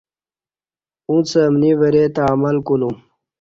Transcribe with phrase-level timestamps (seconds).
[1.09, 2.95] اُݩڅ امنی وریں تہ عمل کُولُوم